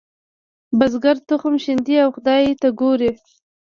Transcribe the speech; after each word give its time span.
بزګر 0.79 1.17
تخم 1.29 1.53
شیندي 1.63 1.95
او 2.03 2.09
خدای 2.15 2.45
ته 2.61 2.67
ګوري. 2.79 3.11